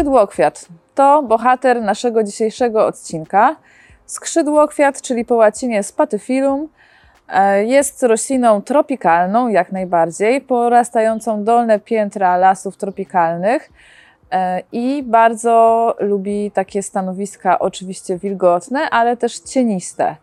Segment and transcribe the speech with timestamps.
[0.00, 3.56] Skrzydłokwiat to bohater naszego dzisiejszego odcinka.
[4.06, 6.68] Skrzydłokwiat, czyli po łacinie spatyfilum,
[7.28, 13.70] e, jest rośliną tropikalną jak najbardziej, porastającą dolne piętra lasów tropikalnych
[14.32, 20.16] e, i bardzo lubi takie stanowiska oczywiście wilgotne, ale też cieniste.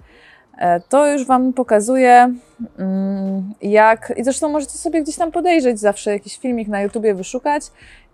[0.58, 2.34] E, To już Wam pokazuję,
[2.80, 4.14] mm, jak.
[4.18, 7.64] I zresztą możecie sobie gdzieś tam podejrzeć, zawsze jakiś filmik na YouTubie wyszukać.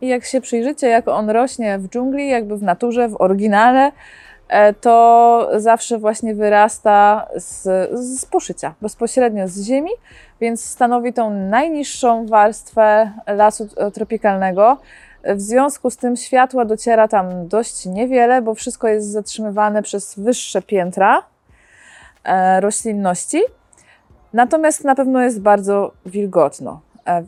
[0.04, 3.92] I jak się przyjrzycie, jak on rośnie w dżungli, jakby w naturze, w oryginale,
[4.48, 7.62] e, to zawsze właśnie wyrasta z,
[8.00, 9.92] z poszycia, bezpośrednio z ziemi,
[10.42, 14.78] więc stanowi tą najniższą warstwę lasu e, tropikalnego.
[15.24, 20.62] W związku z tym światła dociera tam dość niewiele, bo wszystko jest zatrzymywane przez wyższe
[20.62, 21.24] piętra
[22.24, 23.42] e, roślinności.
[24.34, 26.81] Natomiast na pewno jest bardzo wilgotno.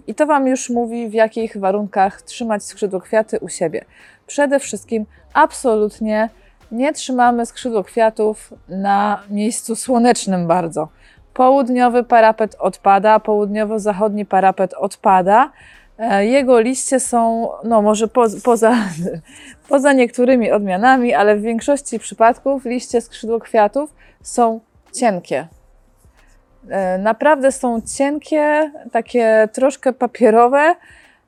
[0.08, 3.86] I to Wam już mówi, w jakich warunkach trzymać skrzydłokwiaty u siebie.
[4.28, 6.30] Przede wszystkim absolutnie
[6.72, 10.88] nie trzymamy skrzydłokwiatów na miejscu słonecznym bardzo.
[11.34, 15.52] Południowy parapet odpada, południowo-zachodni parapet odpada.
[16.20, 18.76] Jego liście są, no może po, poza,
[19.70, 24.60] poza niektórymi odmianami, ale w większości przypadków liście skrzydłokwiatów są
[24.94, 25.48] cienkie.
[26.70, 30.76] E, Naprawdę są cienkie, takie troszkę papierowe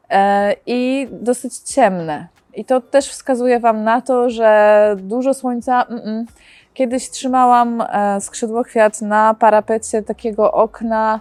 [0.10, 2.28] e, i dosyć ciemne.
[2.54, 5.86] I to też wskazuje Wam na to, że dużo słońca.
[5.90, 6.24] Mm-mm.
[6.74, 11.20] Kiedyś trzymałam e, skrzydłokwiat na parapecie takiego okna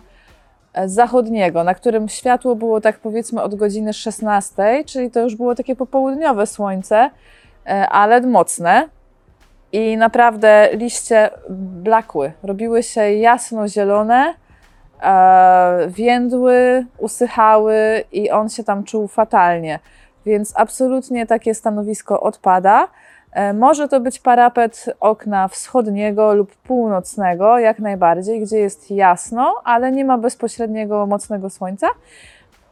[0.87, 5.76] zachodniego, na którym światło było tak powiedzmy od godziny 16, czyli to już było takie
[5.76, 7.10] popołudniowe słońce,
[7.91, 8.88] ale mocne.
[9.72, 14.34] I naprawdę liście blakły, robiły się jasno-zielone,
[15.03, 19.78] e, więdły, usychały i on się tam czuł fatalnie.
[20.26, 22.88] Więc absolutnie takie stanowisko odpada.
[23.32, 29.93] E, Może to być parapet okna wschodniego lub północnego, jak najbardziej, gdzie jest jasno, ale
[29.93, 31.87] nie ma bezpośredniego mocnego słońca.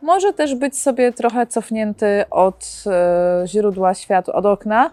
[0.03, 4.91] Może też być sobie trochę cofnięty od e, źródła światła, od okna.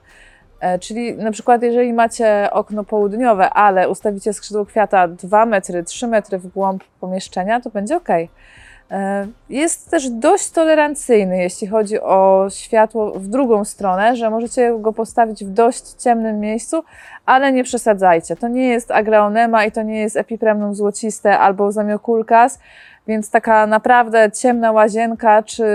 [0.61, 6.07] E, Czyli na przykład, jeżeli macie okno południowe, ale ustawicie skrzydło kwiata 2 metry, 3
[6.07, 8.09] metry w głąb pomieszczenia, to będzie ok.
[9.49, 15.45] Jest też dość tolerancyjny, jeśli chodzi o światło w drugą stronę, że możecie go postawić
[15.45, 16.83] w dość ciemnym miejscu,
[17.25, 18.35] ale nie przesadzajcie.
[18.35, 22.59] To nie jest agraonema i to nie jest epipremnum złociste albo zamiokulkas,
[23.07, 25.65] więc taka naprawdę ciemna łazienka czy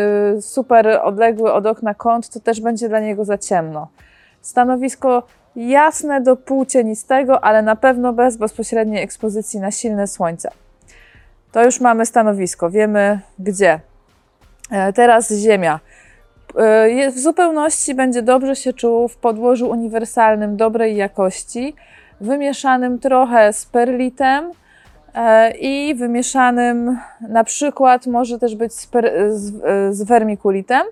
[0.41, 3.88] super odległy od okna kąt, to też będzie dla niego za ciemno.
[4.46, 5.22] Stanowisko
[5.56, 10.50] jasne do półcienistego, ale na pewno bez bezpośredniej ekspozycji na silne słońce.
[11.52, 13.80] To już mamy stanowisko, wiemy gdzie.
[14.70, 15.80] E, Teraz ziemia.
[16.56, 21.74] E, W zupełności będzie dobrze się czuł w podłożu uniwersalnym dobrej jakości,
[22.20, 24.50] wymieszanym trochę z perlitem
[25.14, 26.98] e, i wymieszanym
[27.28, 28.88] na przykład może też być z,
[29.28, 29.52] z,
[29.96, 30.82] z wermikulitem.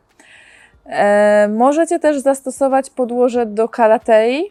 [0.86, 4.44] E, Możecie też zastosować podłoże do kalatei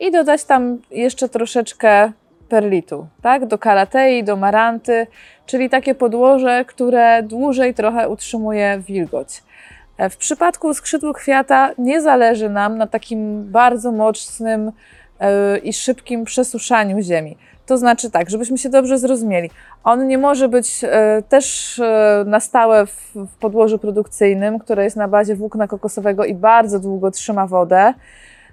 [0.00, 2.12] i dodać tam jeszcze troszeczkę
[2.48, 3.46] perlitu, tak?
[3.46, 5.06] Do kalatei, do maranty,
[5.46, 9.42] czyli takie podłoże, które dłużej trochę utrzymuje wilgoć.
[9.98, 14.72] E, W przypadku skrzydła kwiata nie zależy nam na takim bardzo mocnym
[15.20, 17.36] e, i szybkim przesuszaniu ziemi.
[17.66, 19.50] To znaczy tak, żebyśmy się dobrze zrozumieli.
[19.84, 25.08] On nie może być e, też e, na stałe w, podłożu produkcyjnym, które jest na
[25.08, 27.94] bazie włókna kokosowego i bardzo długo trzyma wodę.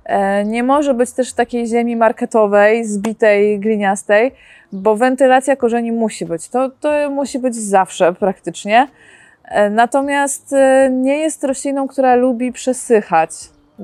[0.05, 4.31] E, Nie może być też takiej ziemi marketowej, zbitej, gliniastej,
[4.71, 6.49] bo wentylacja korzeni musi być.
[6.49, 8.87] To, to musi być zawsze praktycznie.
[9.71, 10.55] Natomiast
[10.91, 13.29] nie jest rośliną, która lubi przesychać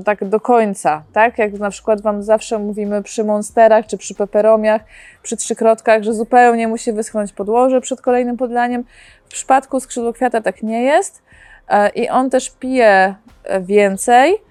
[0.06, 1.38] tak do końca, tak?
[1.38, 4.82] Jak na przykład Wam zawsze mówimy przy monsterach czy przy peperomiach,
[5.24, 8.84] przy trzykrotkach, że zupełnie musi wyschnąć podłoże przed kolejnym podlaniem.
[9.26, 11.22] W przypadku skrzydłokwiata tak nie jest
[11.70, 14.49] e, i on też pije e, więcej,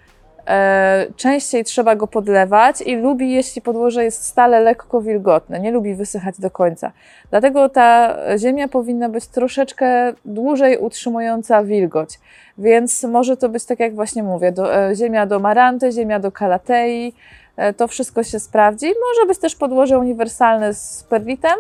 [1.17, 6.41] częściej trzeba go podlewać i lubi, jeśli podłoże jest stale lekko wilgotne, nie lubi wysychać
[6.41, 6.93] do końca.
[7.31, 12.19] Dlatego ta ziemia powinna być troszeczkę dłużej utrzymująca wilgoć.
[12.59, 16.33] Więc może to być tak, jak właśnie mówię, do, e, ziemia do maranty, ziemia do
[16.33, 17.15] kalatei,
[17.57, 18.87] e, to wszystko się sprawdzi.
[18.87, 21.57] Może być też podłoże uniwersalne z perlitem,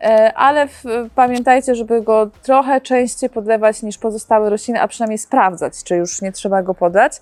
[0.00, 0.82] e, ale w,
[1.14, 6.32] pamiętajcie, żeby go trochę częściej podlewać niż pozostałe rośliny, a przynajmniej sprawdzać, czy już nie
[6.32, 7.20] trzeba go podać.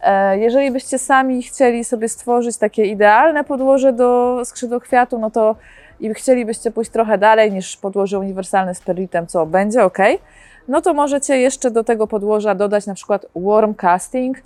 [0.00, 5.56] E, Jeżeli byście sami chcieli sobie stworzyć takie idealne podłoże do skrzydłokwiatu, no to
[6.00, 9.98] i chcielibyście pójść trochę dalej niż podłoże uniwersalne z perlitem, co będzie ok,
[10.68, 14.38] no to możecie jeszcze do tego podłoża dodać na przykład worm casting,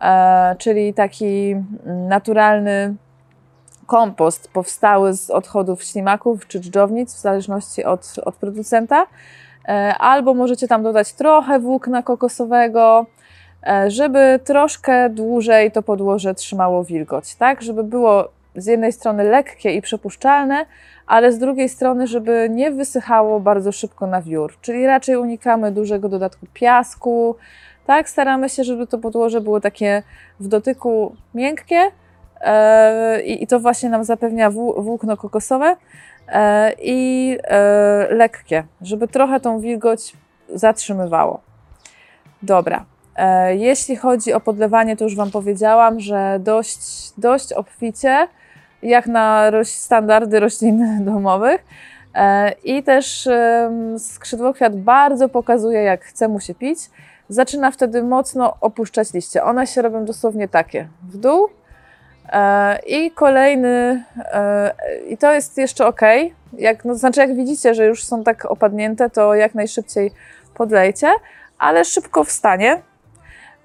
[0.00, 1.56] e, czyli taki
[1.86, 2.94] naturalny
[3.86, 9.06] kompost powstały z odchodów ślimaków czy dżdżownic, w zależności od, od producenta.
[9.68, 13.06] E, Albo możecie tam dodać trochę włókna kokosowego,
[13.88, 17.62] żeby troszkę dłużej to podłoże trzymało wilgoć, tak?
[17.62, 20.66] Żeby było z jednej strony lekkie i przepuszczalne,
[21.06, 24.54] ale z drugiej strony, żeby nie wysychało bardzo szybko na wiór.
[24.60, 27.36] Czyli raczej unikamy dużego dodatku piasku,
[27.86, 28.08] tak?
[28.08, 30.02] Staramy się, żeby to podłoże było takie
[30.40, 31.90] w dotyku miękkie
[32.40, 35.76] e, i, to właśnie nam zapewnia włó- włókno kokosowe
[36.28, 40.16] e, i e, lekkie, żeby trochę tą wilgoć
[40.54, 41.40] zatrzymywało.
[42.42, 42.84] Dobra.
[43.18, 46.78] E, Jeśli chodzi o podlewanie, to już Wam powiedziałam, że dość,
[47.18, 48.28] dość obficie,
[48.82, 51.64] jak na standardy roślin domowych.
[52.14, 53.28] E, I też
[53.98, 56.78] skrzydłokwiat bardzo pokazuje, jak chce mu się pić.
[57.28, 59.42] Zaczyna wtedy mocno opuszczać liście.
[59.42, 61.48] One się robią dosłownie takie w dół.
[62.32, 64.04] E, I kolejny,
[65.08, 66.00] i to jest jeszcze ok.
[66.52, 70.10] Jak, no, to znaczy, jak widzicie, że już są tak opadnięte, to jak najszybciej
[70.54, 71.08] podlejcie,
[71.58, 72.82] ale szybko wstanie.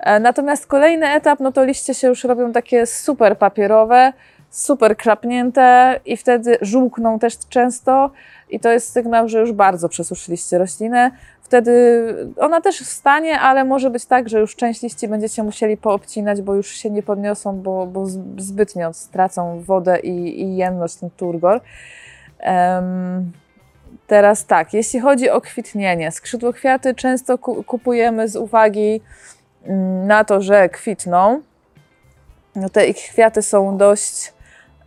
[0.04, 4.14] E, Natomiast kolejny etap, no to liście się już robią takie super papierowe,
[4.50, 8.12] super krapnięte i wtedy żółkną też często
[8.50, 11.12] i to jest sygnał, że już bardzo przesuszyliście roślinę.
[11.42, 12.04] Wtedy
[12.38, 16.56] ona też wstanie, ale może być tak, że już część liści będziecie musieli poobcinać, bo
[16.56, 18.06] już się nie podniosą, bo, bo
[18.38, 21.62] zbytnio stracą wodę i, i jemność, ten turgor.
[22.40, 23.32] Em,
[24.08, 29.02] teraz tak, jeśli chodzi o kwitnienie, skrzydłokwiaty często ku- kupujemy z uwagi
[30.06, 31.42] na to, że kwitną.
[32.56, 34.34] No te ich kwiaty są dość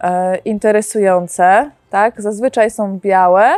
[0.01, 2.23] e, interesujące, tak?
[2.23, 3.55] Zazwyczaj są białe,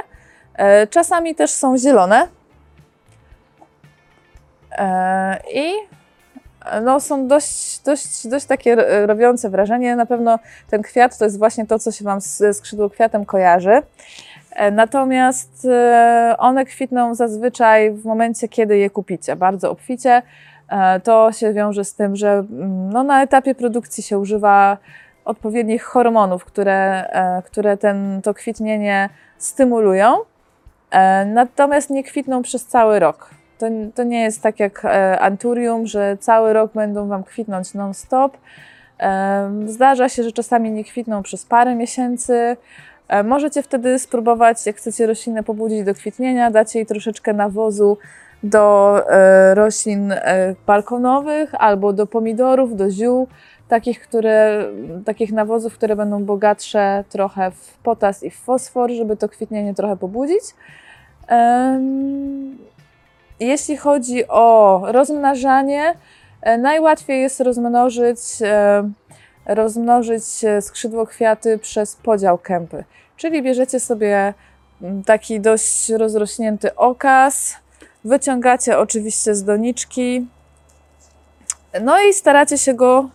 [0.55, 2.29] e, czasami też są zielone.
[4.73, 5.73] E, I
[6.83, 8.77] no, są dość, dość, dość takie
[9.07, 9.97] robiące wrażenie.
[9.97, 10.39] Na pewno
[10.71, 13.83] ten kwiat to jest właśnie to, co się Wam z skrzydłokwiatem kojarzy.
[14.53, 20.23] E, Natomiast e, one kwitną zazwyczaj w momencie, kiedy je kupicie, bardzo obficie.
[20.69, 24.77] E, To się wiąże z tym, że mm, no, na etapie produkcji się używa
[25.25, 30.17] odpowiednich hormonów, które, e, które ten, to kwitnienie stymulują.
[30.91, 33.31] E, Natomiast nie kwitną przez cały rok.
[33.59, 34.83] To, to nie jest tak jak
[35.21, 38.37] anturium, że cały rok będą Wam kwitnąć non-stop.
[39.67, 42.57] Zdarza się, że czasami nie kwitną przez parę miesięcy.
[43.25, 47.99] Możecie wtedy spróbować, jak chcecie roślinę pobudzić do kwitnienia, dacie jej troszeczkę nawozu
[48.43, 53.29] do e, roślin e, balkonowych albo do pomidorów, do ziół,
[53.69, 54.65] takich, które,
[55.05, 59.97] takich nawozów, które będą bogatsze trochę w potas i w fosfor, żeby to kwitnienie trochę
[59.97, 60.43] pobudzić.
[63.41, 65.95] Jeśli chodzi o rozmnażanie,
[66.43, 68.19] e, najłatwiej jest rozmnożyć,
[69.47, 72.85] rozmnożyć e, skrzydłokwiaty przez podział kępy.
[73.17, 74.35] Czyli bierzecie sobie
[75.07, 77.57] taki dość rozrośnięty okaz,
[78.05, 80.27] wyciągacie oczywiście z doniczki,
[81.81, 83.11] no i staracie się go,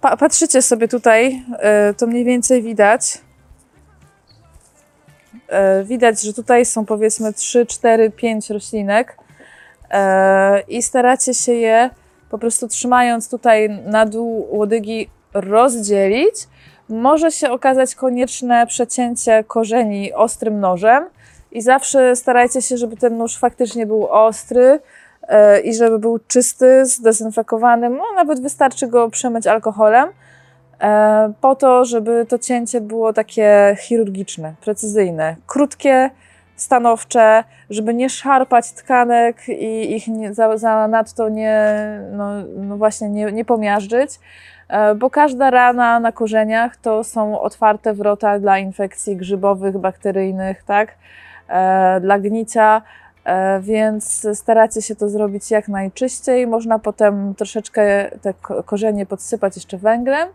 [0.00, 3.18] pa, patrzycie sobie tutaj, e, to mniej więcej widać.
[5.48, 9.16] E, Widać, że tutaj są powiedzmy 3, 4, 5 roślinek
[9.90, 11.90] e, i staracie się je
[12.30, 16.34] po prostu trzymając tutaj na dół łodygi rozdzielić.
[16.88, 21.04] Może się okazać konieczne przecięcie korzeni ostrym nożem
[21.56, 24.80] i zawsze starajcie się, żeby ten nóż faktycznie był ostry
[25.28, 27.90] e, i żeby był czysty, zdezynfekowany.
[27.90, 30.08] No, nawet wystarczy go przemyć alkoholem
[30.80, 36.10] e, po to, żeby to cięcie było takie chirurgiczne, precyzyjne, krótkie,
[36.56, 41.76] stanowcze, żeby nie szarpać tkanek i ich nie, za, za nadto nie,
[42.12, 44.10] no, no właśnie nie, nie pomiażdżyć,
[44.68, 50.94] e, bo każda rana na korzeniach to są otwarte wrota dla infekcji grzybowych, bakteryjnych, tak,
[52.00, 52.82] dla gnicia,
[53.24, 56.46] e, więc staracie się to zrobić jak najczyściej.
[56.46, 60.28] Można potem troszeczkę te ko- korzenie podsypać jeszcze węglem,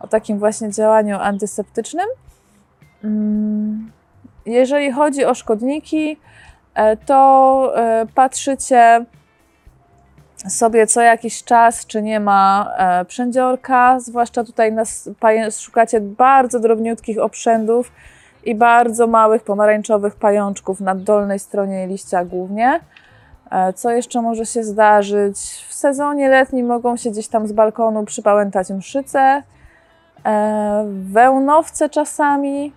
[0.00, 2.06] o takim właśnie działaniu antyseptycznym.
[3.04, 3.92] Mm,
[4.46, 6.16] Jeżeli chodzi o szkodniki,
[6.74, 9.04] e, to e, patrzycie
[10.48, 15.08] sobie co jakiś czas, czy nie ma e, przędziorka, zwłaszcza tutaj nas,
[15.60, 17.92] szukacie bardzo drobniutkich obszędów
[18.44, 22.80] i bardzo małych pomarańczowych pajączków na dolnej stronie liścia głównie.
[23.50, 25.36] E, Co jeszcze może się zdarzyć?
[25.68, 29.42] W sezonie letnim mogą się gdzieś tam z balkonu przypałętać mszyce,
[30.26, 32.72] e, wełnowce czasami,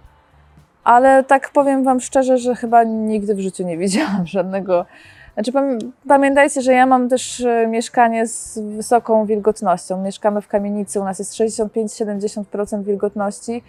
[0.83, 4.85] ale tak powiem Wam szczerze, że chyba nigdy w życiu nie widziałam żadnego
[5.33, 10.03] Znaczy, pamię- pamiętajcie, że ja mam też e, mieszkanie z wysoką wilgotnością.
[10.03, 13.63] Mieszkamy w kamienicy, u nas jest 65-70% wilgotności,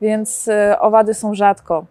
[0.00, 1.84] więc e, owady są rzadko.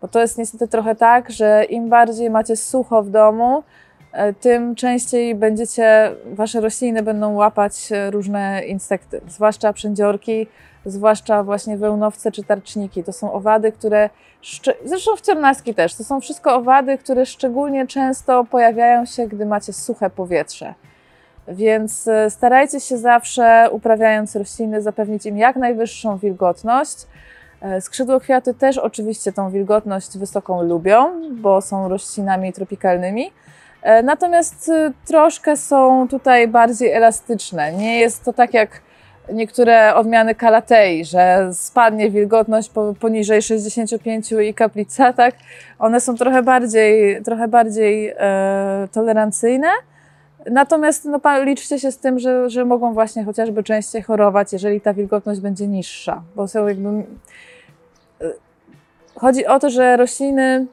[0.00, 3.62] Bo to jest niestety trochę tak, że im bardziej macie sucho w domu,
[4.12, 10.46] e, tym częściej będziecie, wasze rośliny będą łapać e, różne insekty, zwłaszcza przędziorki,
[10.86, 13.04] zwłaszcza właśnie wełnowce czy tarczniki.
[13.04, 14.10] To są owady, które,
[14.84, 20.10] zresztą wciornaski też, to są wszystko owady, które szczególnie często pojawiają się, gdy macie suche
[20.10, 20.74] powietrze.
[21.48, 27.06] Więc e, starajcie się zawsze, uprawiając rośliny, zapewnić im jak najwyższą wilgotność.
[27.64, 33.30] E, Skrzydłokwiaty też oczywiście tą wilgotność wysoką lubią, bo są roślinami tropikalnymi.
[33.82, 37.72] E, Natomiast e, troszkę są tutaj bardziej elastyczne.
[37.72, 38.80] Nie jest to tak jak
[39.32, 45.34] niektóre odmiany kalatei, że spadnie wilgotność po, poniżej 65 i kaplica, tak?
[45.78, 49.68] One są trochę bardziej, trochę bardziej e, tolerancyjne.
[50.50, 54.94] Natomiast no, liczcie się z tym, że, że mogą właśnie chociażby częściej chorować, jeżeli ta
[54.94, 57.04] wilgotność będzie niższa, bo są jakby.
[59.16, 60.66] Chodzi o to, że rośliny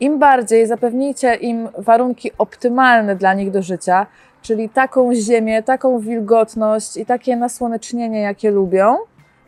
[0.00, 4.06] im bardziej zapewnicie im warunki optymalne dla nich do życia,
[4.42, 8.96] czyli taką ziemię, taką wilgotność i takie nasłonecznienie, jakie lubią,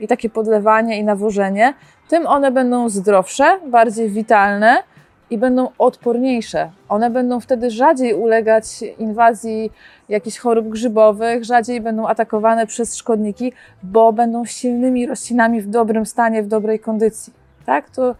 [0.00, 1.74] i takie podlewanie i nawożenie,
[2.08, 4.82] tym one będą zdrowsze, bardziej witalne
[5.30, 6.70] i będą odporniejsze.
[6.88, 8.64] One będą wtedy rzadziej ulegać
[8.98, 9.70] inwazji
[10.08, 13.52] jakichś chorób grzybowych, rzadziej będą atakowane przez szkodniki,
[13.82, 17.37] bo będą silnymi roślinami w dobrym stanie, w dobrej kondycji.
[17.68, 17.90] Tak?
[17.90, 18.14] To,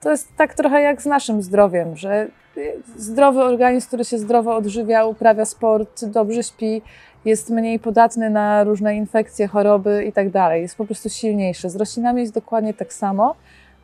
[0.00, 2.26] to jest tak trochę jak z naszym zdrowiem, że
[2.96, 6.82] zdrowy organizm, który się zdrowo odżywia, uprawia sport, dobrze śpi,
[7.24, 10.26] jest mniej podatny na różne infekcje, choroby i tak.
[10.52, 11.70] Jest po prostu silniejszy.
[11.70, 13.34] Z roślinami jest dokładnie tak samo.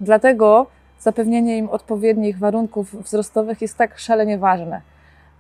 [0.01, 0.67] Dlatego
[1.01, 4.81] zapewnienie im odpowiednich warunków wzrostowych jest tak szalenie ważne,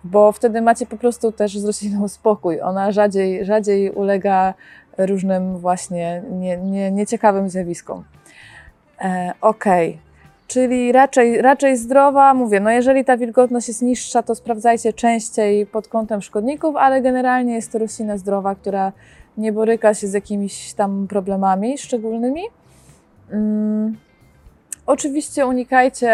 [0.04, 2.60] bo wtedy macie po prostu też z rośliną spokój.
[2.60, 4.54] Ona rzadziej, rzadziej ulega
[4.98, 8.04] różnym właśnie nie, nie, nieciekawym zjawiskom.
[9.00, 9.98] E, Okej.
[10.46, 15.88] Czyli raczej, raczej zdrowa, mówię, no jeżeli ta wilgotność jest niższa, to sprawdzajcie częściej pod
[15.88, 18.92] kątem szkodników, ale generalnie jest to roślina zdrowa, która
[19.36, 22.42] nie boryka się z jakimiś tam problemami szczególnymi.
[23.32, 23.96] Mm.
[24.86, 26.10] Oczywiście unikajcie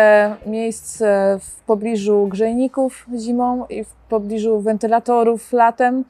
[0.47, 6.05] miejsc e, w pobliżu grzejników zimą i w pobliżu wentylatorów latem,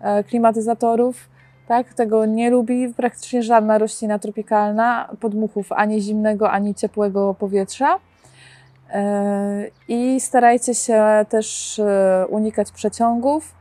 [0.00, 1.28] e, klimatyzatorów.
[1.68, 7.98] Tak, tego nie lubi praktycznie żadna roślina tropikalna, podmuchów ani zimnego, ani ciepłego powietrza.
[8.90, 13.54] E, I starajcie się też e, unikać przeciągów.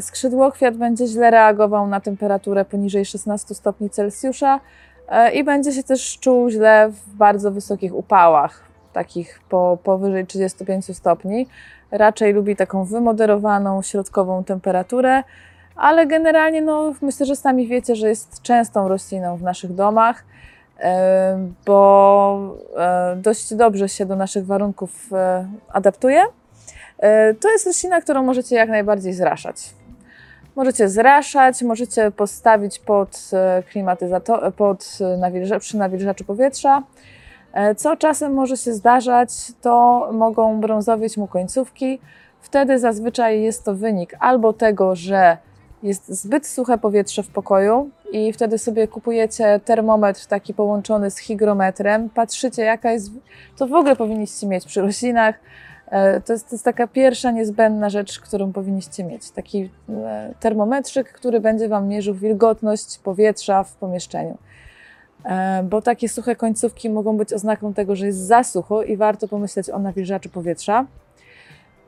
[0.00, 4.60] Skrzydłokwiat będzie źle reagował na temperaturę poniżej 16 stopni Celsjusza
[5.08, 10.96] e, i będzie się też czuł źle w bardzo wysokich upałach, takich po, powyżej 35
[10.96, 11.46] stopni.
[11.90, 15.22] Raczej lubi taką wymoderowaną, środkową temperaturę
[15.76, 20.24] ale generalnie no, myślę, że sami wiecie, że jest częstą rośliną w naszych domach,
[20.80, 26.22] e, bo e, dość dobrze się do naszych warunków e, adaptuje.
[27.40, 29.74] To jest roślina, którą możecie jak najbardziej zraszać.
[30.56, 33.30] Możecie zraszać, możecie postawić pod
[33.70, 36.82] klimatyzator, pod nawilża, przy nawilżaczu powietrza.
[37.76, 39.30] Co czasem może się zdarzać,
[39.60, 42.00] to mogą brązowieć mu końcówki.
[42.40, 45.38] Wtedy zazwyczaj jest to wynik albo tego, że
[45.82, 52.10] jest zbyt suche powietrze w pokoju i wtedy sobie kupujecie termometr taki połączony z hygrometrem,
[52.10, 53.10] patrzycie jaka jest,
[53.56, 55.34] to w ogóle powinniście mieć przy roślinach.
[55.86, 59.30] E, To jest, to jest taka pierwsza niezbędna rzecz, którą powinniście mieć.
[59.30, 64.38] Taki e, termometrzyk, który będzie Wam mierzył wilgotność powietrza w pomieszczeniu.
[65.24, 69.28] E, Bo takie suche końcówki mogą być oznaką tego, że jest za sucho i warto
[69.28, 70.86] pomyśleć o nawilżaczu powietrza.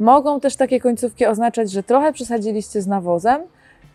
[0.00, 3.40] Mogą też takie końcówki oznaczać, że trochę przesadziliście z nawozem,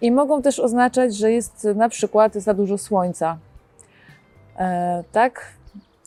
[0.04, 3.38] i mogą też oznaczać, że jest na przykład za dużo słońca.
[4.60, 5.46] E, tak?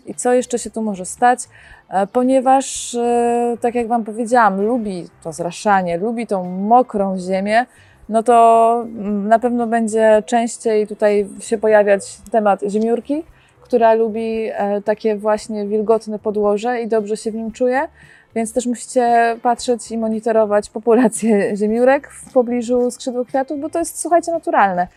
[0.06, 1.40] I co jeszcze się tu może stać?
[1.88, 7.66] E, ponieważ, e, tak jak Wam powiedziałam, lubi to zraszanie, lubi tą mokrą ziemię,
[8.08, 13.24] no to mm, na pewno będzie częściej tutaj się pojawiać temat ziemiórki,
[13.60, 17.88] która lubi e, takie właśnie wilgotne podłoże i dobrze się w nim czuje.
[18.36, 24.32] Więc też musicie patrzeć i monitorować populację ziemiórek w pobliżu skrzydłokwiatów, bo to jest, słuchajcie,
[24.32, 24.88] naturalne.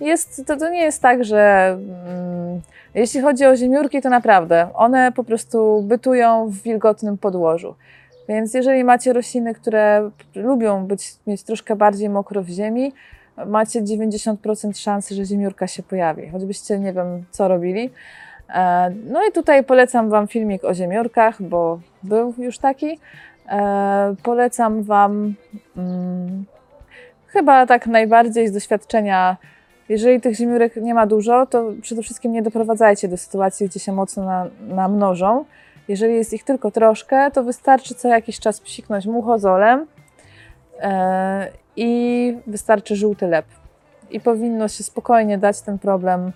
[0.00, 1.68] Jest, to, to nie jest tak, że
[2.06, 2.60] mm,
[2.94, 7.74] jeśli chodzi o ziemiórki, to naprawdę one po prostu bytują w wilgotnym podłożu.
[8.28, 12.92] Więc jeżeli macie rośliny, które lubią być, mieć troszkę bardziej mokro w ziemi,
[13.46, 17.90] macie 90% szansy, że ziemiórka się pojawi, choćbyście nie wiem co robili.
[18.48, 22.98] E, No i tutaj polecam Wam filmik o ziemiórkach, bo był już taki.
[23.48, 25.34] E, polecam Wam
[25.76, 26.44] mm,
[27.26, 29.36] chyba tak najbardziej z doświadczenia,
[29.88, 33.92] jeżeli tych ziemniórek nie ma dużo, to przede wszystkim nie doprowadzajcie do sytuacji, gdzie się
[33.92, 35.44] mocno na, namnożą.
[35.88, 39.86] Jeżeli jest ich tylko troszkę, to wystarczy co jakiś czas psiknąć muchozolem
[40.80, 43.46] e, i wystarczy żółty lep.
[44.10, 46.32] I powinno się spokojnie dać ten problem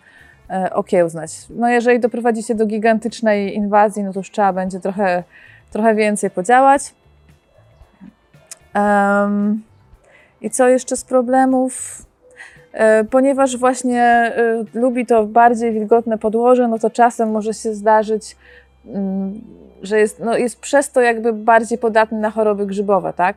[0.50, 1.30] e, okiełznać.
[1.50, 5.25] No jeżeli doprowadzicie do gigantycznej inwazji, no to już trzeba będzie trochę,
[5.70, 6.94] trochę więcej podziałać.
[8.75, 9.62] Um,
[10.40, 12.02] I co jeszcze z problemów?
[12.72, 18.37] E, ponieważ właśnie e, lubi to bardziej wilgotne podłoże, no to czasem może się zdarzyć,
[18.87, 19.40] mm,
[19.82, 23.37] że jest, no jest przez to jakby bardziej podatny na choroby grzybowe, tak?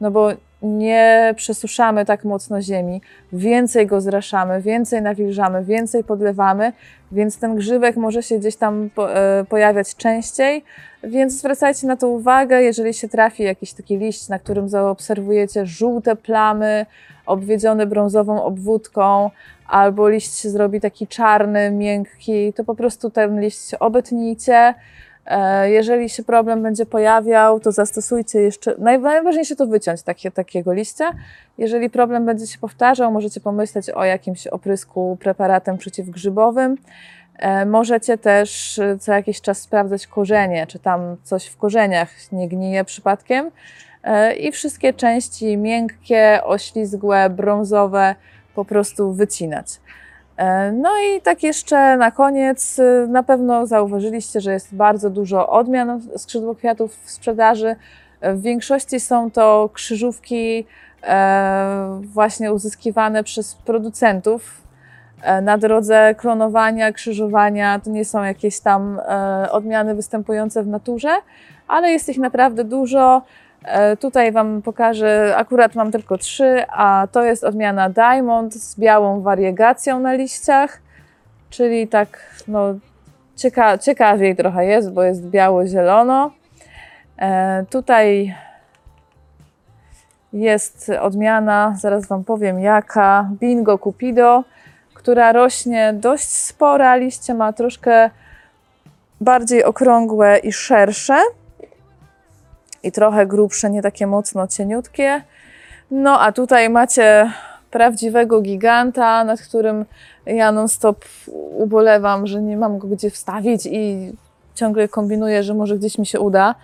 [0.00, 0.30] No bo
[0.62, 3.00] nie przesuszamy tak mocno ziemi,
[3.32, 6.72] więcej go zraszamy, więcej nawilżamy, więcej podlewamy,
[7.12, 10.64] więc ten grzybek może się gdzieś tam e, pojawiać częściej,
[11.04, 16.16] więc zwracajcie na to uwagę, jeżeli się trafi jakiś taki liść, na którym zaobserwujecie żółte
[16.16, 16.86] plamy,
[17.26, 19.30] obwiedzione brązową obwódką,
[19.68, 24.74] albo liść się zrobi taki czarny, miękki, to po prostu ten liść obetnijcie,
[25.64, 31.10] jeżeli się problem będzie pojawiał, to zastosujcie jeszcze, najważniejsze to wyciąć takie, takiego liścia.
[31.58, 36.76] Jeżeli problem będzie się powtarzał, możecie pomyśleć o jakimś oprysku preparatem przeciwgrzybowym.
[37.38, 42.48] E, możecie też e, co jakiś czas sprawdzać korzenie, czy tam coś w korzeniach nie
[42.48, 43.50] gnije przypadkiem.
[44.38, 48.14] I wszystkie części miękkie, oślizgłe, brązowe
[48.54, 49.66] po prostu wycinać.
[50.40, 55.48] E, no i tak jeszcze na koniec, y, na pewno zauważyliście, że jest bardzo dużo
[55.48, 57.76] odmian skrzydłokwiatów w sprzedaży.
[58.20, 60.66] E, w większości są to krzyżówki
[61.02, 64.60] e, właśnie uzyskiwane przez producentów
[65.42, 67.78] na drodze klonowania, krzyżowania.
[67.78, 69.00] To nie są jakieś tam
[69.50, 71.10] odmiany występujące w naturze,
[71.68, 73.22] ale jest ich naprawdę dużo.
[73.64, 79.20] E, tutaj Wam pokażę, akurat mam tylko trzy, a to jest odmiana Diamond z białą
[79.20, 80.80] wariegacją na liściach,
[81.50, 82.18] czyli tak
[82.48, 82.74] no,
[83.36, 86.30] cieka ciekawiej trochę jest, bo jest biało-zielono.
[87.18, 88.34] E, tutaj
[90.32, 94.44] jest odmiana, zaraz Wam powiem jaka, Bingo Cupido,
[94.94, 98.10] która rośnie dość spora, liście ma troszkę
[99.20, 101.22] bardziej okrągłe i szersze
[102.82, 105.22] i trochę grubsze, nie takie mocno cieniutkie.
[105.90, 107.32] No a tutaj macie
[107.70, 109.84] prawdziwego giganta, nad którym
[110.26, 111.04] ja non-stop
[111.56, 114.12] ubolewam, że nie mam go gdzie wstawić i
[114.54, 116.54] ciągle kombinuję, że może gdzieś mi się uda,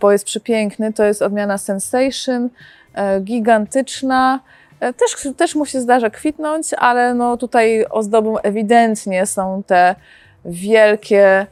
[0.00, 0.92] bo jest przepiękny.
[0.92, 2.48] To jest odmiana Sensation,
[2.94, 4.40] e, gigantyczna.
[4.80, 9.94] E, też, też mu się zdarza kwitnąć, ale no tutaj ozdobą ewidentnie są te
[10.44, 11.46] wielkie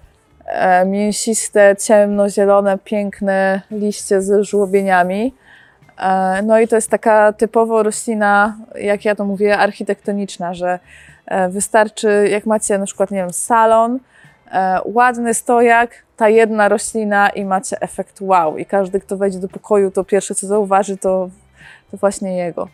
[0.87, 5.35] mięsiste, ciemnozielone, piękne liście z żłobieniami.
[5.99, 10.79] E, no i to jest taka typowo roślina, jak ja to mówię, architektoniczna, że
[11.27, 13.99] e, wystarczy, jak macie na przykład, nie wiem, salon,
[14.85, 18.59] ładny stojak, ta jedna roślina i macie efekt wow.
[18.59, 21.31] I każdy, kto wejdzie do pokoju, to pierwsze, co zauważy, to,
[21.91, 22.69] to właśnie jego.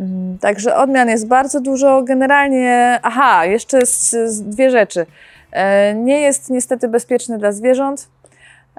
[0.00, 2.02] Mm, także odmian jest bardzo dużo.
[2.02, 3.78] Generalnie, aha, jeszcze
[4.40, 5.06] dwie rzeczy.
[5.52, 8.08] E, nie jest niestety bezpieczny dla zwierząt.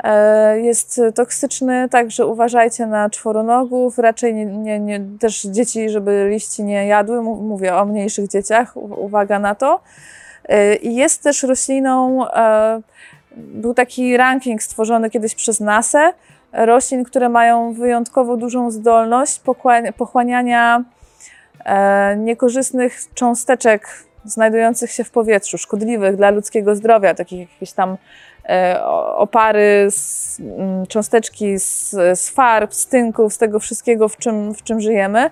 [0.04, 3.98] E, jest toksyczny, także uważajcie na czworonogów.
[3.98, 7.22] Raczej nie, nie, nie, też dzieci, żeby liści nie jadły.
[7.22, 9.80] Mówię o mniejszych dzieciach, uwaga na to.
[10.46, 12.26] E, I jest też rośliną,
[13.36, 16.14] był taki ranking stworzony kiedyś przez NASA,
[16.54, 19.42] roślin, które mają wyjątkowo dużą zdolność
[19.98, 20.84] pochłaniania
[22.18, 27.98] niekorzystnych cząsteczek znajdujących się w powietrzu, szkodliwych dla ludzkiego zdrowia, takich jakieś tam
[28.50, 28.86] e,
[29.16, 34.64] opary, z, mm, cząsteczki z, z farb, z tynków, z tego wszystkiego, w czym, w
[34.64, 35.30] czym żyjemy.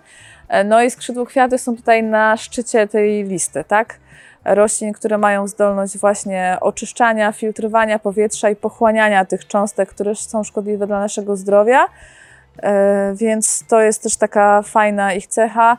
[0.50, 4.00] E, no i skrzydłokwiaty są tutaj na szczycie tej listy, tak?
[4.46, 10.88] Roślin, które mają zdolność właśnie oczyszczania, filtrowania powietrza i pochłaniania tych cząstek, które są szkodliwe
[10.88, 11.86] dla naszego zdrowia.
[12.64, 15.78] E, więc to jest też taka fajna ich cecha.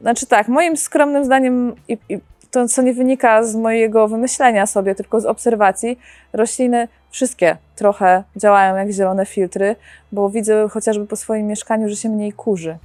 [0.00, 2.18] Znaczy tak, moim skromnym zdaniem i, i
[2.50, 5.98] to, co nie wynika z mojego wymyślenia sobie, tylko z obserwacji,
[6.32, 9.76] rośliny wszystkie trochę działają jak zielone filtry,
[10.12, 12.78] bo widzę chociażby po swoim mieszkaniu, że się mniej kurzy.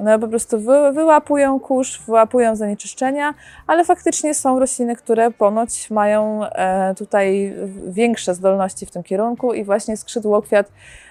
[0.00, 3.34] One po prostu wy, wyłapują kurz, wyłapują zanieczyszczenia,
[3.66, 7.54] ale faktycznie są rośliny, które ponoć mają e, tutaj
[7.88, 10.66] większe zdolności w tym kierunku i właśnie skrzydłokwiat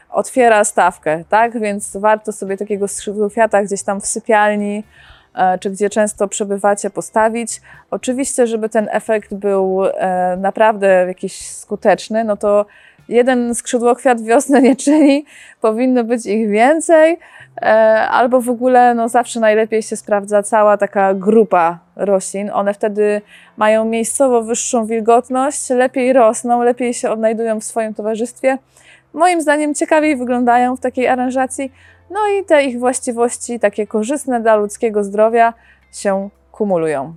[0.10, 1.60] otwiera stawkę, tak?
[1.60, 4.84] Więc warto sobie takiego skrzydłokwiata gdzieś tam w sypialni
[5.60, 7.62] czy gdzie często przebywacie, postawić.
[7.92, 12.66] Oczywiście, żeby ten efekt był e, naprawdę jakiś skuteczny, no to
[13.10, 15.26] jeden skrzydłokwiat wiosny nie czyni,
[15.62, 17.20] powinno być ich więcej,
[17.62, 17.66] e,
[18.10, 22.50] albo w ogóle no, zawsze najlepiej się sprawdza cała taka grupa roślin.
[22.54, 23.22] One wtedy
[23.58, 28.58] mają miejscowo wyższą wilgotność, lepiej rosną, lepiej się odnajdują w swoim towarzystwie.
[29.14, 31.72] Moim zdaniem ciekawiej wyglądają w takiej aranżacji,
[32.10, 35.54] no i te ich właściwości, takie korzystne dla ludzkiego zdrowia,
[35.92, 37.14] się kumulują.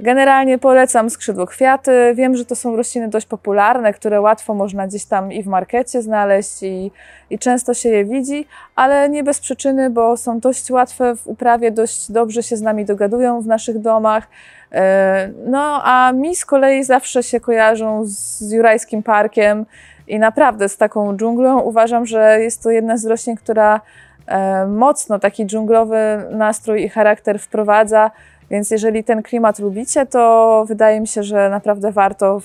[0.00, 2.12] Generalnie polecam skrzydłokwiaty.
[2.14, 6.02] Wiem, że to są rośliny dość popularne, które łatwo można gdzieś tam i w markecie
[6.02, 6.92] znaleźć i,
[7.30, 11.70] i często się je widzi, ale nie bez przyczyny, bo są dość łatwe w uprawie,
[11.70, 14.28] dość dobrze się z nami dogadują w naszych domach.
[14.72, 19.66] E, No a mi z kolei zawsze się kojarzą z Jurajskim Parkiem
[20.08, 21.60] i naprawdę z taką dżunglą.
[21.60, 23.80] Uważam, że jest to jedna z roślin, która
[24.26, 25.98] e, mocno taki dżunglowy
[26.30, 28.10] nastrój i charakter wprowadza.
[28.50, 32.40] Więc jeżeli ten klimat lubicie, to wydaje mi się, że naprawdę warto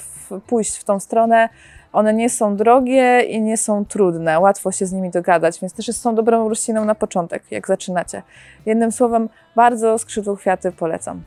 [0.47, 1.49] pójść w tą stronę.
[1.93, 5.95] One nie są drogie i nie są trudne, łatwo się z nimi dogadać, więc też
[5.95, 8.21] są dobrą rośliną na początek, jak zaczynacie.
[8.65, 11.23] Jednym słowem, bardzo skrzydłokwiaty polecam.